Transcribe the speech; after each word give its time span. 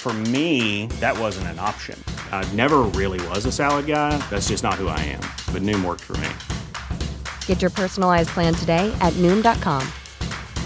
For 0.00 0.12
me, 0.12 0.86
that 1.00 1.18
wasn't 1.18 1.48
an 1.48 1.58
option. 1.58 2.02
I 2.32 2.50
never 2.52 2.78
really 2.94 3.20
was 3.28 3.44
a 3.46 3.52
salad 3.52 3.86
guy. 3.86 4.16
That's 4.30 4.48
just 4.48 4.62
not 4.62 4.74
who 4.74 4.88
I 4.88 5.00
am. 5.00 5.20
But 5.52 5.62
Noom 5.62 5.84
worked 5.84 6.04
for 6.04 6.16
me. 6.18 6.28
Get 7.46 7.60
your 7.60 7.70
personalized 7.70 8.30
plan 8.30 8.54
today 8.54 8.90
at 9.00 9.12
Noom.com. 9.14 9.86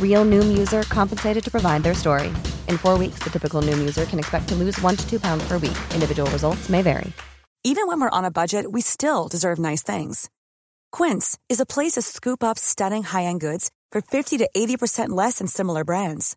Real 0.01 0.25
Noom 0.25 0.57
user 0.57 0.83
compensated 0.83 1.43
to 1.45 1.51
provide 1.51 1.83
their 1.83 1.95
story. 1.95 2.29
In 2.69 2.77
four 2.77 2.99
weeks, 2.99 3.21
the 3.25 3.31
typical 3.31 3.63
Noom 3.63 3.79
user 3.79 4.05
can 4.05 4.19
expect 4.19 4.49
to 4.51 4.55
lose 4.55 4.81
one 4.81 4.97
to 4.97 5.09
two 5.09 5.19
pounds 5.19 5.49
per 5.49 5.55
week. 5.55 5.79
Individual 5.95 6.31
results 6.31 6.69
may 6.69 6.83
vary. 6.83 7.13
Even 7.65 7.87
when 7.87 8.01
we're 8.01 8.19
on 8.19 8.25
a 8.25 8.31
budget, 8.31 8.71
we 8.73 8.81
still 8.81 9.29
deserve 9.29 9.59
nice 9.59 9.83
things. 9.83 10.29
Quince 10.91 11.39
is 11.49 11.61
a 11.61 11.67
place 11.67 11.93
to 11.93 12.03
scoop 12.03 12.43
up 12.43 12.59
stunning 12.59 13.05
high-end 13.05 13.41
goods 13.41 13.71
for 13.93 14.01
50 14.01 14.39
to 14.39 14.51
80% 14.55 15.11
less 15.11 15.39
than 15.39 15.47
similar 15.47 15.85
brands. 15.85 16.37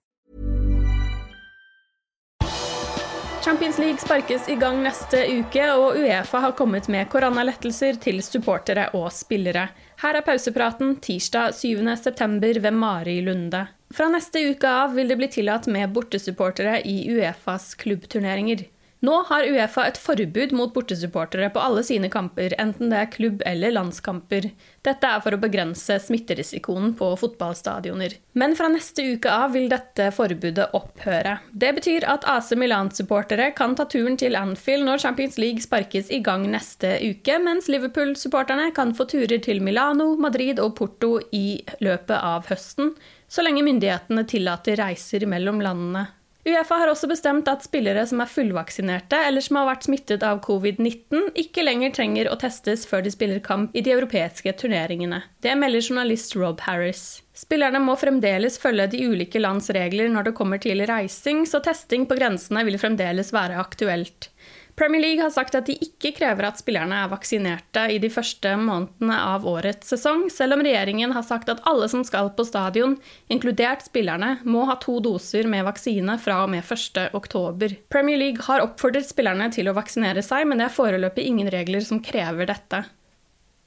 Champions 3.41 3.77
League 3.77 3.97
sparkes 3.97 4.49
i 4.49 4.55
gang 4.55 4.83
neste 4.83 5.23
uke, 5.39 5.63
og 5.73 5.95
Uefa 5.97 6.39
har 6.43 6.51
kommet 6.53 6.85
med 6.93 7.07
koronalettelser 7.09 7.97
til 8.03 8.19
supportere 8.21 8.83
og 8.93 9.07
spillere. 9.15 9.63
Her 10.03 10.19
er 10.19 10.25
pausepraten 10.27 10.91
tirsdag 11.01 11.55
7.9. 11.57 12.61
ved 12.61 12.77
Mari 12.77 13.15
Lunde. 13.25 13.63
Fra 13.89 14.11
neste 14.13 14.43
uke 14.51 14.69
av 14.69 14.93
vil 14.93 15.09
det 15.09 15.17
bli 15.17 15.31
tillatt 15.33 15.65
med 15.73 15.89
bortesupportere 15.95 16.83
i 16.85 16.99
Uefas 17.15 17.71
klubbturneringer. 17.81 18.61
Nå 19.01 19.15
har 19.25 19.47
Uefa 19.49 19.87
et 19.89 19.97
forbud 19.97 20.51
mot 20.53 20.69
bortesupportere 20.75 21.47
på 21.49 21.61
alle 21.63 21.81
sine 21.81 22.05
kamper, 22.13 22.53
enten 22.61 22.91
det 22.91 22.99
er 22.99 23.07
klubb- 23.09 23.41
eller 23.49 23.73
landskamper. 23.73 24.51
Dette 24.85 25.09
er 25.09 25.23
for 25.25 25.33
å 25.33 25.39
begrense 25.41 25.97
smitterisikoen 26.03 26.93
på 26.99 27.07
fotballstadioner. 27.17 28.13
Men 28.37 28.53
fra 28.59 28.69
neste 28.69 29.07
uke 29.15 29.33
av 29.33 29.57
vil 29.57 29.65
dette 29.73 30.11
forbudet 30.13 30.69
opphøre. 30.77 31.39
Det 31.49 31.73
betyr 31.79 32.05
at 32.13 32.29
AC 32.29 32.53
Milan-supportere 32.53 33.49
kan 33.57 33.73
ta 33.73 33.87
turen 33.89 34.19
til 34.21 34.37
Anfield 34.37 34.85
når 34.85 35.01
Champions 35.07 35.41
League 35.41 35.65
sparkes 35.65 36.13
i 36.13 36.21
gang 36.21 36.45
neste 36.53 36.99
uke, 37.01 37.41
mens 37.41 37.73
Liverpool-supporterne 37.73 38.69
kan 38.77 38.93
få 38.93 39.09
turer 39.09 39.41
til 39.41 39.65
Milano, 39.65 40.13
Madrid 40.13 40.61
og 40.61 40.75
Porto 40.77 41.15
i 41.33 41.63
løpet 41.81 42.19
av 42.21 42.45
høsten, 42.53 42.93
så 43.25 43.41
lenge 43.41 43.65
myndighetene 43.65 44.29
tillater 44.29 44.77
reiser 44.77 45.25
mellom 45.25 45.57
landene. 45.65 46.11
Uefa 46.41 46.77
har 46.81 46.89
også 46.89 47.05
bestemt 47.05 47.49
at 47.51 47.61
spillere 47.61 48.01
som 48.09 48.23
er 48.23 48.29
fullvaksinerte 48.29 49.17
eller 49.27 49.43
som 49.45 49.59
har 49.59 49.67
vært 49.67 49.85
smittet 49.85 50.23
av 50.25 50.39
covid-19, 50.41 51.27
ikke 51.37 51.61
lenger 51.61 51.93
trenger 51.93 52.31
å 52.31 52.37
testes 52.41 52.87
før 52.89 53.03
de 53.05 53.13
spiller 53.13 53.43
kamp 53.45 53.75
i 53.77 53.83
de 53.85 53.93
europeiske 53.93 54.55
turneringene. 54.57 55.21
Det 55.45 55.53
melder 55.59 55.85
journalist 55.85 56.33
Rob 56.39 56.63
Harris. 56.65 57.21
Spillerne 57.37 57.81
må 57.83 57.93
fremdeles 57.99 58.57
følge 58.61 58.89
de 58.89 59.03
ulike 59.05 59.41
lands 59.41 59.69
regler 59.75 60.09
når 60.09 60.31
det 60.31 60.35
kommer 60.39 60.61
til 60.61 60.81
reising, 60.89 61.45
så 61.45 61.61
testing 61.61 62.09
på 62.09 62.17
grensene 62.17 62.65
vil 62.65 62.81
fremdeles 62.81 63.29
være 63.37 63.61
aktuelt. 63.61 64.31
Premier 64.75 65.01
League 65.01 65.23
har 65.23 65.33
sagt 65.33 65.55
at 65.57 65.67
de 65.67 65.75
ikke 65.83 66.13
krever 66.17 66.47
at 66.47 66.59
spillerne 66.61 67.01
er 67.03 67.09
vaksinerte 67.11 67.83
i 67.93 67.97
de 68.01 68.09
første 68.13 68.53
månedene 68.59 69.17
av 69.17 69.45
årets 69.49 69.91
sesong, 69.93 70.27
selv 70.33 70.55
om 70.57 70.63
regjeringen 70.65 71.13
har 71.15 71.25
sagt 71.27 71.51
at 71.51 71.61
alle 71.69 71.89
som 71.91 72.05
skal 72.07 72.31
på 72.37 72.45
stadion, 72.47 72.95
inkludert 73.31 73.85
spillerne, 73.85 74.37
må 74.43 74.65
ha 74.69 74.77
to 74.81 74.99
doser 75.03 75.49
med 75.51 75.65
vaksine 75.67 76.17
fra 76.21 76.41
og 76.45 76.53
med 76.53 76.63
1.10. 76.63 77.77
Premier 77.91 78.21
League 78.21 78.47
har 78.47 78.63
oppfordret 78.63 79.09
spillerne 79.09 79.51
til 79.53 79.69
å 79.69 79.75
vaksinere 79.77 80.23
seg, 80.25 80.47
men 80.47 80.61
det 80.61 80.69
er 80.69 80.79
foreløpig 80.79 81.27
ingen 81.27 81.51
regler 81.51 81.85
som 81.85 82.01
krever 82.03 82.49
dette. 82.49 82.85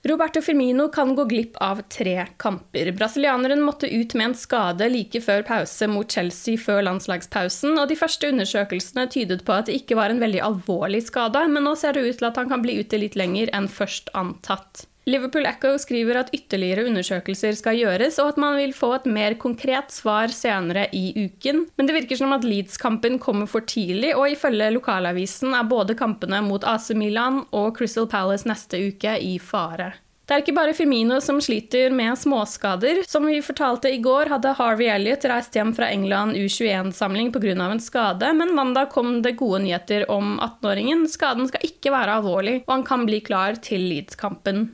Roberto 0.05 0.43
Firmino 0.43 0.89
kan 0.93 1.15
gå 1.15 1.25
glipp 1.25 1.57
av 1.65 1.79
tre 1.89 2.27
kamper. 2.37 2.91
Brasilianeren 2.93 3.63
måtte 3.65 3.89
ut 3.89 4.13
med 4.15 4.27
en 4.27 4.35
skade 4.37 4.89
like 4.93 5.21
før 5.25 5.47
pause 5.49 5.89
mot 5.89 6.13
Chelsea 6.13 6.61
før 6.61 6.83
landslagspausen, 6.85 7.79
og 7.81 7.89
de 7.89 7.97
første 7.97 8.29
undersøkelsene 8.29 9.07
tydet 9.09 9.47
på 9.49 9.57
at 9.57 9.71
det 9.71 9.79
ikke 9.81 9.97
var 9.97 10.13
en 10.13 10.21
veldig 10.21 10.43
alvorlig 10.45 11.07
skade, 11.07 11.47
men 11.49 11.65
nå 11.65 11.73
ser 11.81 11.97
det 11.97 12.05
ut 12.05 12.21
til 12.21 12.29
at 12.29 12.37
han 12.37 12.53
kan 12.53 12.65
bli 12.67 12.77
ute 12.85 13.01
litt 13.01 13.17
lenger 13.17 13.49
enn 13.57 13.71
først 13.73 14.13
antatt. 14.13 14.85
Liverpool 15.05 15.45
Echo 15.45 15.75
skriver 15.77 16.17
at 16.23 16.31
ytterligere 16.33 16.87
undersøkelser 16.89 17.57
skal 17.59 17.77
gjøres, 17.77 18.17
og 18.23 18.33
at 18.33 18.39
man 18.41 18.57
vil 18.57 18.73
få 18.73 18.95
et 18.97 19.09
mer 19.11 19.37
konkret 19.41 19.93
svar 19.93 20.33
senere 20.33 20.87
i 20.97 21.11
uken. 21.27 21.67
Men 21.77 21.89
det 21.89 21.97
virker 21.99 22.21
som 22.21 22.33
at 22.33 22.47
Leeds-kampen 22.49 23.19
kommer 23.21 23.51
for 23.51 23.67
tidlig, 23.69 24.15
og 24.17 24.33
ifølge 24.33 24.71
lokalavisen 24.79 25.53
er 25.53 25.69
både 25.69 25.97
kampene 25.99 26.41
mot 26.47 26.65
AC 26.65 26.95
Milan 26.97 27.43
og 27.53 27.75
Crystal 27.77 28.09
Palace 28.09 28.49
neste 28.49 28.81
uke 28.89 29.19
i 29.21 29.37
fare. 29.43 29.93
Det 30.25 30.33
er 30.33 30.41
ikke 30.41 30.55
bare 30.57 30.73
Firmino 30.73 31.19
som 31.21 31.37
sliter 31.45 31.93
med 31.93 32.17
småskader. 32.17 33.03
Som 33.05 33.27
vi 33.29 33.43
fortalte 33.45 33.91
i 33.93 33.99
går, 34.01 34.31
hadde 34.33 34.55
Harvey 34.57 34.89
Elliot 34.89 35.27
reist 35.29 35.53
hjem 35.53 35.75
fra 35.77 35.91
England 35.93 36.39
U21-samling 36.41 37.29
pga. 37.35 37.53
en 37.67 37.81
skade, 37.81 38.33
men 38.33 38.55
mandag 38.57 38.89
kom 38.95 39.21
det 39.21 39.37
gode 39.37 39.61
nyheter 39.67 40.07
om 40.11 40.39
18-åringen. 40.41 41.05
Skaden 41.13 41.45
skal 41.53 41.69
ikke 41.69 41.93
være 41.93 42.17
alvorlig, 42.23 42.57
og 42.65 42.73
han 42.73 42.87
kan 42.89 43.05
bli 43.05 43.21
klar 43.21 43.61
til 43.61 43.85
Leeds-kampen. 43.85 44.71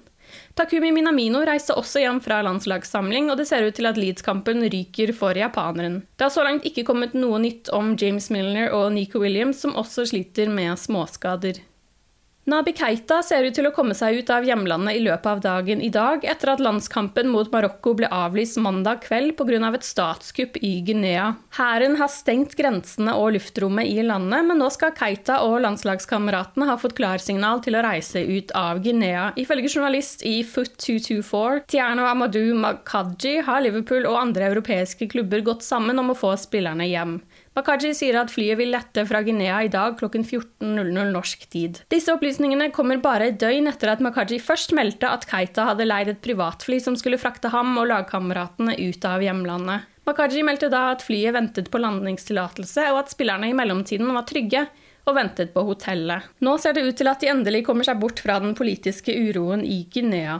Takumi 0.58 0.90
Minamino 0.94 1.44
reiste 1.46 1.76
også 1.78 2.02
hjem 2.02 2.20
fra 2.24 2.40
landslagssamling, 2.46 3.30
og 3.30 3.40
det 3.40 3.48
ser 3.50 3.66
ut 3.66 3.76
til 3.78 3.88
at 3.90 4.00
Leeds-kampen 4.00 4.64
ryker 4.72 5.14
for 5.16 5.38
japaneren. 5.38 6.02
Det 6.16 6.28
har 6.28 6.34
så 6.34 6.44
langt 6.46 6.66
ikke 6.68 6.84
kommet 6.88 7.16
noe 7.16 7.40
nytt 7.42 7.72
om 7.76 7.94
James 8.00 8.30
Milner 8.34 8.74
og 8.76 8.90
Nico 8.96 9.22
Williams, 9.22 9.62
som 9.64 9.76
også 9.78 10.08
sliter 10.12 10.50
med 10.52 10.76
småskader. 10.80 11.62
Nabi 12.48 12.72
Keita 12.72 13.18
ser 13.20 13.44
ut 13.44 13.52
til 13.52 13.66
å 13.68 13.72
komme 13.76 13.92
seg 13.92 14.22
ut 14.22 14.30
av 14.32 14.46
hjemlandet 14.48 14.96
i 14.96 15.02
løpet 15.04 15.26
av 15.28 15.40
dagen 15.44 15.82
i 15.84 15.90
dag, 15.92 16.22
etter 16.24 16.54
at 16.54 16.62
landskampen 16.64 17.28
mot 17.28 17.50
Marokko 17.52 17.92
ble 17.98 18.08
avlyst 18.08 18.56
mandag 18.64 19.02
kveld 19.04 19.34
pga. 19.36 19.58
et 19.74 19.84
statskupp 19.84 20.56
i 20.56 20.80
Guinea. 20.80 21.34
Hæren 21.58 21.98
har 22.00 22.08
stengt 22.08 22.56
grensene 22.56 23.12
og 23.12 23.34
luftrommet 23.36 23.84
i 23.92 24.00
landet, 24.00 24.46
men 24.48 24.56
nå 24.56 24.70
skal 24.72 24.96
Keita 24.96 25.42
og 25.44 25.60
landslagskameratene 25.66 26.66
ha 26.70 26.78
fått 26.80 26.96
klarsignal 26.96 27.60
til 27.60 27.76
å 27.76 27.84
reise 27.84 28.24
ut 28.24 28.50
av 28.56 28.80
Guinea. 28.80 29.34
Ifølge 29.36 29.68
journalist 29.76 30.24
i 30.24 30.40
Foot 30.42 30.78
224, 30.80 31.66
Tiano 31.68 32.08
Amadou 32.08 32.54
Makaji, 32.56 33.42
har 33.44 33.60
Liverpool 33.60 34.08
og 34.08 34.16
andre 34.16 34.48
europeiske 34.48 35.10
klubber 35.12 35.44
gått 35.44 35.62
sammen 35.62 36.00
om 36.00 36.14
å 36.14 36.16
få 36.16 36.32
spillerne 36.40 36.88
hjem. 36.88 37.18
Makaji 37.58 37.90
sier 37.98 38.14
at 38.20 38.30
flyet 38.30 38.60
vil 38.60 38.70
lette 38.70 39.02
fra 39.08 39.24
Guinea 39.26 39.56
i 39.66 39.70
dag 39.72 39.96
klokken 39.98 40.22
14.00 40.22 41.10
norsk 41.10 41.48
tid. 41.50 41.80
Disse 41.90 42.14
opplysningene 42.14 42.68
kommer 42.74 43.00
bare 43.02 43.26
et 43.32 43.40
døgn 43.42 43.66
etter 43.66 43.90
at 43.90 44.02
Makaji 44.04 44.38
først 44.38 44.70
meldte 44.76 45.10
at 45.10 45.26
Keita 45.26 45.66
hadde 45.72 45.88
leid 45.88 46.12
et 46.12 46.20
privatfly 46.22 46.78
som 46.82 46.98
skulle 46.98 47.18
frakte 47.18 47.50
ham 47.50 47.74
og 47.80 47.88
lagkameratene 47.90 48.76
ut 48.78 49.08
av 49.08 49.24
hjemlandet. 49.26 49.88
Makaji 50.06 50.44
meldte 50.46 50.70
da 50.70 50.86
at 50.92 51.02
flyet 51.04 51.34
ventet 51.34 51.72
på 51.74 51.82
landingstillatelse, 51.82 52.86
og 52.94 53.02
at 53.02 53.12
spillerne 53.12 53.50
i 53.50 53.56
mellomtiden 53.56 54.14
var 54.14 54.24
trygge 54.30 54.64
og 55.10 55.16
ventet 55.18 55.50
på 55.54 55.64
hotellet. 55.66 56.30
Nå 56.44 56.54
ser 56.62 56.76
det 56.76 56.86
ut 56.86 56.96
til 57.02 57.10
at 57.10 57.22
de 57.22 57.30
endelig 57.32 57.64
kommer 57.66 57.86
seg 57.86 57.98
bort 58.00 58.22
fra 58.22 58.38
den 58.42 58.54
politiske 58.58 59.14
uroen 59.26 59.66
i 59.66 59.82
Guinea. 59.90 60.38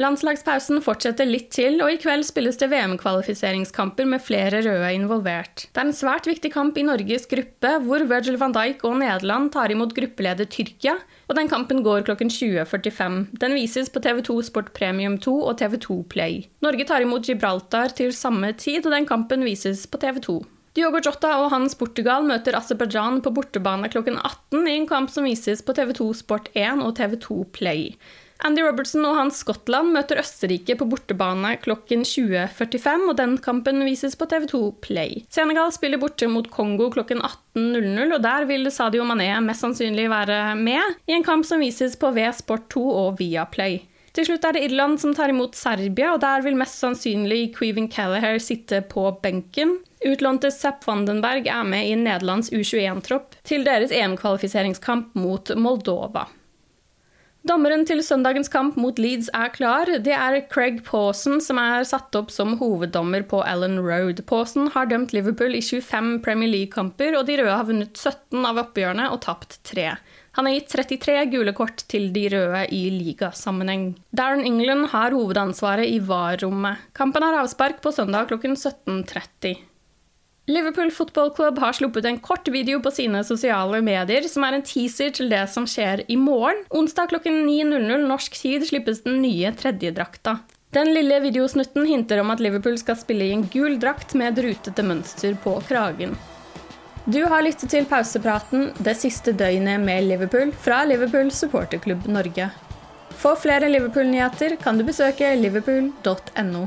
Landslagspausen 0.00 0.80
fortsetter 0.80 1.28
litt 1.28 1.50
til, 1.52 1.74
og 1.84 1.92
i 1.92 1.98
kveld 2.00 2.24
spilles 2.24 2.56
det 2.56 2.70
VM-kvalifiseringskamper 2.72 4.06
med 4.08 4.22
flere 4.24 4.62
røde 4.64 4.88
involvert. 4.96 5.66
Det 5.68 5.82
er 5.82 5.90
en 5.90 5.96
svært 5.96 6.28
viktig 6.30 6.48
kamp 6.54 6.78
i 6.80 6.84
Norges 6.86 7.28
gruppe, 7.28 7.74
hvor 7.84 8.06
Virgil 8.08 8.38
van 8.40 8.54
Dijk 8.56 8.86
og 8.88 8.96
Nederland 9.02 9.50
tar 9.52 9.74
imot 9.74 9.92
gruppeleder 9.98 10.48
Tyrkia, 10.48 10.96
og 11.28 11.36
den 11.36 11.52
kampen 11.52 11.84
går 11.84 12.06
klokken 12.08 12.32
20.45. 12.32 13.20
Den 13.44 13.58
vises 13.58 13.92
på 13.92 14.00
TV2 14.00 14.38
Sport 14.48 14.72
Premium 14.78 15.20
2 15.20 15.36
og 15.50 15.60
TV2 15.60 15.98
Play. 16.08 16.40
Norge 16.64 16.88
tar 16.88 17.04
imot 17.04 17.28
Gibraltar 17.28 17.92
til 17.92 18.16
samme 18.16 18.54
tid, 18.56 18.86
og 18.86 18.96
den 18.96 19.08
kampen 19.08 19.44
vises 19.44 19.84
på 19.84 20.00
TV2. 20.00 20.40
Diogo 20.72 21.02
Jota 21.04 21.34
og 21.42 21.50
hans 21.52 21.76
Portugal 21.76 22.24
møter 22.24 22.56
Aserbajdsjan 22.56 23.20
på 23.20 23.34
bortebane 23.36 23.92
klokken 23.92 24.16
18 24.16 24.64
i 24.64 24.78
en 24.78 24.88
kamp 24.88 25.12
som 25.12 25.28
vises 25.28 25.60
på 25.60 25.76
TV2 25.76 26.14
Sport 26.24 26.48
1 26.56 26.80
og 26.80 26.94
TV2 26.96 27.42
Play. 27.52 27.90
Andy 28.42 28.62
Robertson 28.64 29.04
og 29.06 29.14
hans 29.20 29.38
Skottland 29.44 29.92
møter 29.94 30.18
Østerrike 30.18 30.74
på 30.78 30.86
bortebane 30.90 31.52
klokken 31.62 32.02
20.45, 32.02 33.04
og 33.12 33.14
den 33.20 33.36
kampen 33.42 33.84
vises 33.86 34.16
på 34.18 34.26
TV2 34.30 34.62
Play. 34.82 35.22
Senegal 35.30 35.70
spiller 35.74 36.00
borte 36.02 36.26
mot 36.30 36.48
Kongo 36.50 36.88
klokken 36.90 37.22
18.00, 37.22 38.16
og 38.16 38.18
der 38.24 38.48
vil 38.50 38.66
Sadio 38.74 39.06
Mané 39.06 39.30
mest 39.46 39.62
sannsynlig 39.62 40.08
være 40.10 40.40
med 40.58 40.98
i 41.06 41.14
en 41.14 41.26
kamp 41.26 41.46
som 41.46 41.62
vises 41.62 41.94
på 41.94 42.10
V 42.16 42.26
Sport 42.34 42.66
2 42.74 42.84
og 43.04 43.22
via 43.22 43.46
Play. 43.46 43.78
Til 44.12 44.26
slutt 44.28 44.44
er 44.44 44.58
det 44.58 44.66
Irland 44.66 44.98
som 45.00 45.14
tar 45.16 45.30
imot 45.32 45.54
Serbia, 45.56 46.10
og 46.12 46.20
der 46.20 46.42
vil 46.44 46.58
mest 46.58 46.82
sannsynlig 46.82 47.54
Queven 47.56 47.88
Callahare 47.94 48.42
sitte 48.42 48.82
på 48.90 49.06
benken. 49.22 49.78
Utlånte 50.04 50.50
Zapp 50.52 50.82
Vandenberg 50.84 51.46
er 51.46 51.64
med 51.64 51.88
i 51.88 51.96
Nederlands 51.96 52.50
U21-tropp 52.52 53.38
til 53.46 53.64
deres 53.64 53.94
EM-kvalifiseringskamp 53.94 55.14
mot 55.14 55.54
Moldova. 55.56 56.26
Dommeren 57.42 57.82
til 57.82 57.98
søndagens 58.06 58.46
kamp 58.52 58.76
mot 58.78 59.00
Leeds 59.02 59.26
er 59.34 59.50
klar. 59.50 59.88
Det 60.06 60.14
er 60.14 60.36
Craig 60.52 60.78
Pawson 60.86 61.40
som 61.42 61.58
er 61.58 61.82
satt 61.88 62.14
opp 62.14 62.30
som 62.30 62.54
hoveddommer 62.60 63.24
på 63.26 63.40
Allen 63.42 63.80
Road. 63.82 64.22
Pawson 64.30 64.68
har 64.70 64.86
dømt 64.92 65.10
Liverpool 65.16 65.56
i 65.58 65.62
25 65.62 66.20
Premier 66.22 66.52
League-kamper, 66.52 67.16
og 67.18 67.26
de 67.26 67.40
røde 67.40 67.56
har 67.58 67.66
vunnet 67.66 67.98
17 67.98 68.46
av 68.46 68.62
oppgjørene 68.62 69.08
og 69.10 69.24
tapt 69.26 69.58
3. 69.72 69.88
Han 70.38 70.48
har 70.48 70.54
gitt 70.54 70.70
33 70.70 71.16
gule 71.34 71.56
kort 71.58 71.82
til 71.90 72.12
de 72.14 72.28
røde 72.30 72.62
i 72.70 72.84
ligasammenheng. 72.94 73.90
Darren 74.14 74.46
England 74.46 74.92
har 74.94 75.12
hovedansvaret 75.12 75.90
i 75.90 75.98
VAR-rommet. 75.98 76.86
Kampen 76.94 77.26
har 77.26 77.42
avspark 77.42 77.82
på 77.82 77.90
søndag 77.92 78.30
klokken 78.30 78.54
17.30. 78.54 79.58
Liverpool 80.46 80.90
Football 80.90 81.34
Club 81.34 81.58
har 81.58 81.72
sluppet 81.72 82.04
en 82.04 82.18
kort 82.18 82.48
video 82.48 82.80
på 82.82 82.90
sine 82.90 83.20
sosiale 83.24 83.78
medier 83.82 84.24
som 84.26 84.42
er 84.42 84.56
en 84.56 84.64
teaser 84.66 85.12
til 85.14 85.30
det 85.30 85.44
som 85.52 85.68
skjer 85.70 86.02
i 86.10 86.16
morgen. 86.18 86.64
Onsdag 86.74 87.12
klokken 87.12 87.44
9.00 87.46 88.08
norsk 88.08 88.40
tid 88.40 88.66
slippes 88.66 89.04
den 89.04 89.20
nye 89.22 89.52
tredjedrakta. 89.54 90.40
Den 90.74 90.90
lille 90.96 91.20
videosnutten 91.22 91.86
hinter 91.86 92.24
om 92.24 92.34
at 92.34 92.42
Liverpool 92.42 92.74
skal 92.80 92.98
spille 92.98 93.28
i 93.28 93.36
en 93.36 93.46
gul 93.54 93.78
drakt 93.78 94.16
med 94.18 94.32
et 94.32 94.42
rutete 94.48 94.82
mønster 94.82 95.38
på 95.44 95.54
kragen. 95.68 96.18
Du 97.04 97.22
har 97.30 97.46
lyttet 97.46 97.70
til 97.70 97.86
pausepraten 97.86 98.72
det 98.82 98.98
siste 98.98 99.36
døgnet 99.38 99.78
med 99.86 100.10
Liverpool 100.10 100.50
fra 100.66 100.82
Liverpool 100.90 101.30
supporterklubb 101.30 102.10
Norge. 102.10 102.50
For 103.14 103.38
flere 103.38 103.70
Liverpool-nyheter 103.70 104.58
kan 104.58 104.78
du 104.78 104.88
besøke 104.90 105.36
liverpool.no. 105.38 106.66